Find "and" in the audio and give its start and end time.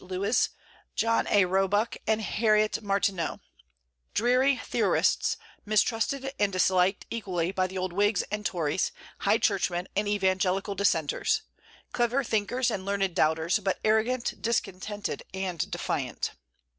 2.07-2.23, 6.39-6.51, 8.31-8.43, 9.95-10.07, 12.71-12.83, 15.35-15.69